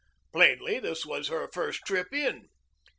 [0.33, 2.49] Plainly this was her first trip in.